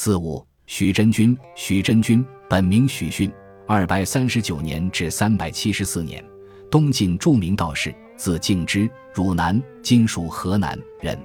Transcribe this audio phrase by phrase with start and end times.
[0.00, 3.28] 四五，许真君，许真君本名许逊，
[3.66, 6.24] 二百三十九年至三百七十四年，
[6.70, 11.18] 东晋著名道士，字敬之，汝南（今属河南）人，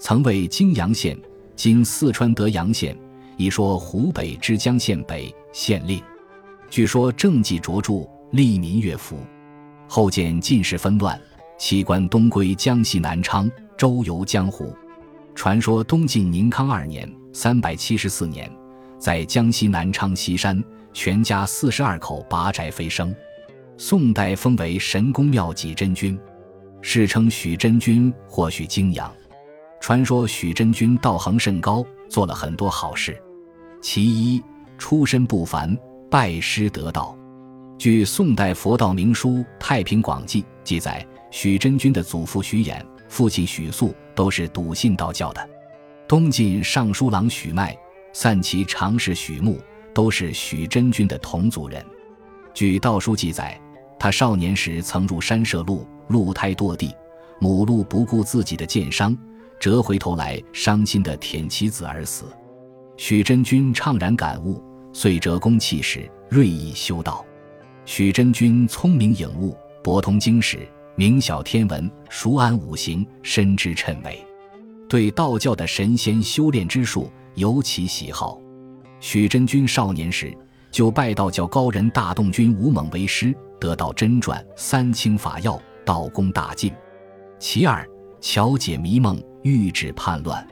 [0.00, 1.20] 曾为泾阳县
[1.54, 2.98] （今四川德阳县）
[3.36, 6.02] 一说湖北之江县北县令。
[6.70, 9.18] 据说政绩卓著，利民乐府。
[9.86, 11.20] 后见晋室纷乱，
[11.58, 14.74] 弃官东归江西南昌，周游江湖。
[15.34, 17.06] 传说东晋宁康二年。
[17.32, 18.50] 三百七十四年，
[18.98, 20.62] 在江西南昌西山，
[20.92, 23.14] 全家四十二口拔宅飞升。
[23.76, 26.18] 宋代封为神功妙济真君，
[26.82, 29.12] 世称许真君或许泾阳。
[29.80, 33.16] 传说许真君道行甚高，做了很多好事。
[33.80, 34.42] 其一，
[34.76, 35.76] 出身不凡，
[36.10, 37.16] 拜师得道。
[37.78, 45.48] 据宋代佛道名书《太平广记》记载，许真君的祖父许衍、父亲许肃都是笃信道教的。
[46.08, 47.76] 东晋尚书郎许迈、
[48.14, 49.60] 散骑常侍许穆
[49.94, 51.84] 都是许真君的同族人。
[52.54, 53.60] 据道书记载，
[54.00, 56.94] 他少年时曾入山涉鹿，鹿胎堕地，
[57.38, 59.14] 母鹿不顾自己的箭伤，
[59.60, 62.24] 折回头来伤心的舔其子而死。
[62.96, 64.64] 许真君怅然感悟，
[64.94, 67.22] 遂折弓弃使，锐意修道。
[67.84, 69.54] 许真君聪明颖悟，
[69.84, 70.66] 博通经史，
[70.96, 74.24] 明晓天文，熟谙五行，深知谶纬。
[74.88, 78.40] 对道教的神仙修炼之术尤其喜好。
[79.00, 80.36] 许真君少年时
[80.70, 86.72] 就拜道教高人大洞君吴猛为师，得道真传三清法要，道功大进。
[87.38, 87.86] 其二，
[88.20, 90.46] 巧解迷梦，御止叛乱。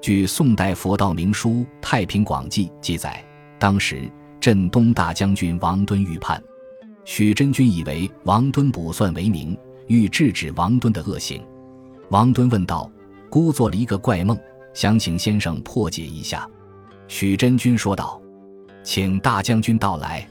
[0.00, 1.50] 据宋代佛道名书
[1.82, 3.24] 《太平广记》记载，
[3.58, 6.42] 当时镇东大将军王敦预叛，
[7.04, 9.56] 许真君以为王敦卜算为名，
[9.88, 11.42] 欲制止王敦的恶行。
[12.10, 12.90] 王敦问道。
[13.30, 14.36] 孤做了一个怪梦，
[14.74, 16.46] 想请先生破解一下。
[17.06, 18.20] 许真君说道
[18.82, 20.28] ：“请大将军到来。”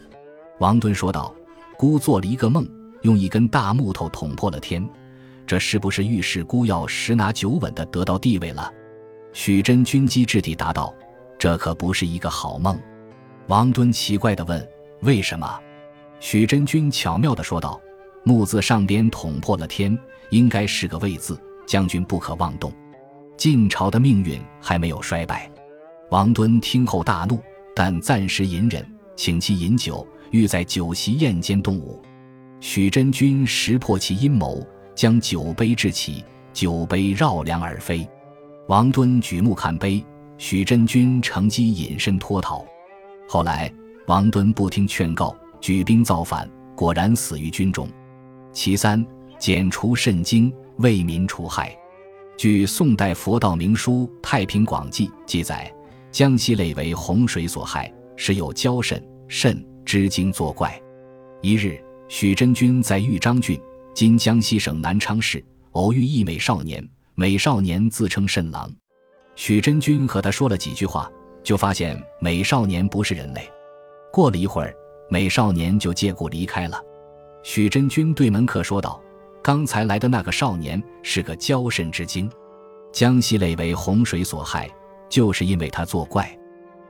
[0.59, 1.33] 王敦说道
[1.79, 2.67] ：“孤做了一个梦，
[3.03, 4.87] 用一根大木头捅破了天，
[5.47, 8.71] 这是不是预示孤要十拿九稳的得到地位了？”
[9.31, 10.93] 许真君机智地答道
[11.39, 12.77] ：“这可不是一个好梦。”
[13.47, 14.69] 王敦奇怪地问
[15.03, 15.59] ：“为什么？”
[16.19, 17.79] 许真君巧妙地说道
[18.25, 19.97] ：“木字上边捅破了天，
[20.31, 22.69] 应该是个未字，将军不可妄动。”
[23.39, 25.49] 晋朝的命运还没有衰败，
[26.11, 27.39] 王敦听后大怒，
[27.73, 28.85] 但暂时隐忍，
[29.15, 32.01] 请其饮酒，欲在酒席宴间动武。
[32.59, 34.61] 许真君识破其阴谋，
[34.93, 38.05] 将酒杯掷起，酒杯绕梁而飞。
[38.67, 40.05] 王敦举目看杯，
[40.37, 42.65] 许真君乘机隐身脱逃。
[43.25, 43.73] 后来
[44.07, 46.45] 王敦不听劝告，举兵造反，
[46.75, 47.87] 果然死于军中。
[48.51, 49.01] 其三，
[49.39, 51.73] 剪除肾经，为民除害。
[52.39, 55.69] 据宋代佛道名书《太平广记》记载，
[56.09, 60.81] 江西累为洪水所害，时有蛟肾、肾之精作怪。
[61.41, 61.77] 一日，
[62.07, 63.59] 许真君在豫章郡
[63.93, 65.43] （今江西省南昌市）
[65.75, 66.81] 偶遇一美少年，
[67.13, 68.73] 美少年自称肾郎。
[69.35, 71.11] 许真君和他说了几句话，
[71.43, 73.41] 就发现美少年不是人类。
[74.13, 74.73] 过了一会儿，
[75.09, 76.81] 美少年就借故离开了。
[77.43, 78.97] 许真君对门客说道。
[79.49, 82.29] 刚才来的那个少年是个骄肾之精，
[82.93, 84.69] 江西累为洪水所害，
[85.09, 86.29] 就是因为他作怪。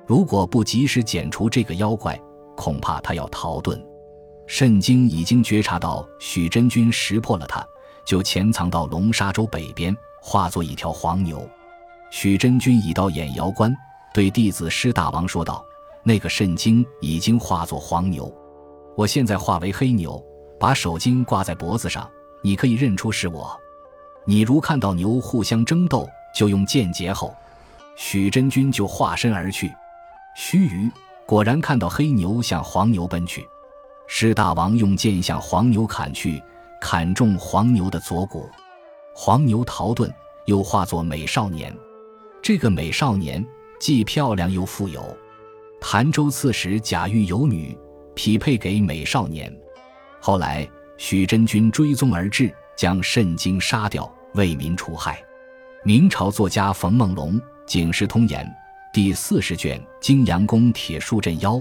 [0.05, 2.19] 如果不及时剪除这个妖怪，
[2.57, 3.81] 恐怕他要逃遁。
[4.45, 7.65] 肾经已经觉察到许真君识破了他，
[8.03, 11.49] 就潜藏到龙沙洲北边，化作一条黄牛。
[12.11, 13.73] 许真君已到眼窑关，
[14.13, 15.63] 对弟子施大王说道
[16.03, 18.29] ：“那个肾经已经化作黄牛，
[18.97, 20.21] 我现在化为黑牛，
[20.59, 22.05] 把手巾挂在脖子上。”
[22.41, 23.59] 你可以认出是我。
[24.25, 27.35] 你如看到牛互相争斗，就用剑截后。
[27.95, 29.73] 许真君就化身而去。
[30.35, 30.91] 须臾，
[31.25, 33.45] 果然看到黑牛向黄牛奔去。
[34.07, 36.41] 施大王用剑向黄牛砍去，
[36.79, 38.49] 砍中黄牛的左骨。
[39.13, 40.09] 黄牛逃遁，
[40.45, 41.75] 又化作美少年。
[42.41, 43.45] 这个美少年
[43.81, 45.03] 既漂亮又富有。
[45.81, 47.77] 潭州刺史贾玉有女，
[48.15, 49.53] 匹配给美少年。
[50.21, 50.69] 后来。
[50.99, 55.17] 许真君追踪而至，将肾经杀掉，为民除害。
[55.81, 58.45] 明朝作家冯梦龙《警世通言》
[58.93, 61.53] 第四十卷《泾阳宫铁树镇妖》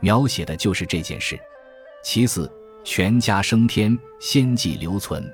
[0.00, 1.38] 描写的就是这件事。
[2.02, 2.50] 其次，
[2.84, 5.30] 全家升天，仙迹留存。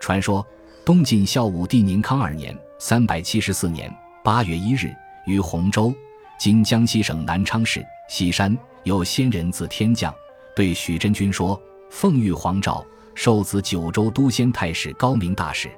[0.00, 0.46] 传说，
[0.84, 4.94] 东晋孝武帝宁康二年（三百七十四年）八月一日，
[5.26, 5.92] 于洪州
[6.38, 10.14] （今江西省南昌市西山）有仙人自天降，
[10.54, 11.60] 对许真君说
[11.90, 15.70] ：“奉玉皇诏。”受子九州都仙太史高明大使。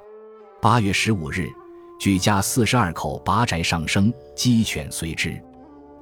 [0.61, 1.49] 八月十五日，
[1.99, 5.39] 举家四十二口拔宅上升，鸡犬随之。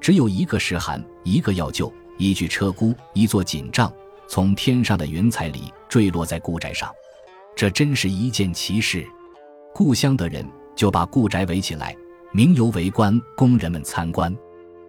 [0.00, 3.92] 只有一个石函，一个药臼，一具车箍，一座锦帐，
[4.28, 6.90] 从天上的云彩里坠落在故宅上。
[7.56, 9.06] 这真是一件奇事。
[9.74, 10.46] 故乡的人
[10.76, 11.96] 就把故宅围起来，
[12.32, 14.34] 名游围观，供人们参观。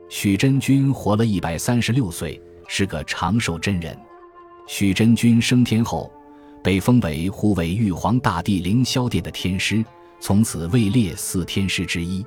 [0.10, 3.98] 许真君活了一百三十六岁，是个长寿真人。
[4.68, 6.12] 许真君升天后，
[6.66, 9.86] 被封为护卫玉皇大帝凌霄殿的天师，
[10.20, 12.26] 从此位列四天师之一。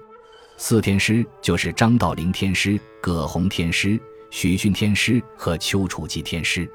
[0.56, 4.00] 四天师就是张道陵天师、葛洪天师、
[4.30, 6.70] 许逊天师和丘处机天师。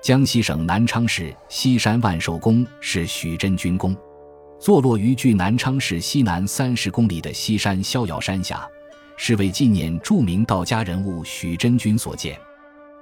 [0.00, 3.92] 江西省南昌市西山万寿宫是许真君宫，
[4.60, 8.64] 坐落于距南昌市西南三十公里的西山逍遥山下。
[9.16, 12.38] 是为纪念著名道家人物许真君所建。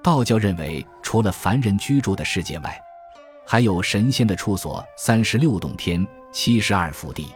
[0.03, 2.75] 道教认为，除了凡人居住的世界外，
[3.51, 7.29] 还有神仙的处所——三十六洞天、七十二福地。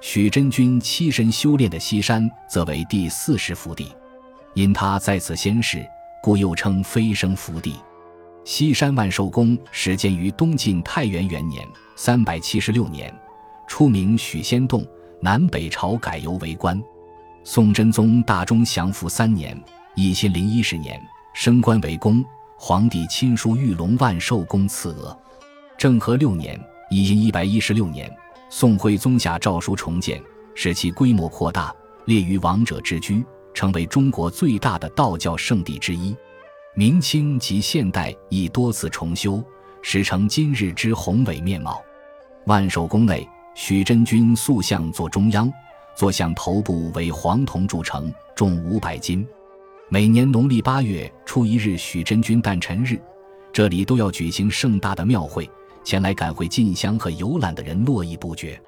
[0.00, 3.94] 许真君栖身修炼的西山，则为第四十福地。
[4.54, 5.86] 因他在此仙逝，
[6.22, 7.74] 故又称飞升福地。
[8.46, 13.14] 西山万寿宫始建于东晋太元元年（三百七十六年），
[13.68, 14.82] 初名许仙洞，
[15.20, 16.82] 南北朝改由为官。
[17.44, 19.62] 宋真宗大中祥符三年
[19.96, 20.98] （一千零一十年），
[21.34, 22.24] 升官为公，
[22.56, 25.14] 皇帝亲书玉龙万寿宫赐额。
[25.82, 26.56] 政和六年
[26.90, 28.08] （一千一百一十六年），
[28.48, 30.22] 宋徽宗下诏书重建，
[30.54, 31.74] 使其规模扩大，
[32.04, 36.16] 列于王者之居，成为中国最大的道教圣地之一。
[36.76, 39.42] 明清及现代亦多次重修，
[39.82, 41.82] 使成今日之宏伟面貌。
[42.46, 45.52] 万寿宫内，许真君塑像坐中央。
[45.96, 49.26] 坐像头部为黄铜铸成，重五百斤。
[49.88, 53.02] 每年农历八月初一日，许真君诞辰日，
[53.52, 55.50] 这里都要举行盛大的庙会，
[55.84, 58.60] 前来赶回进香和游览的人络绎不绝。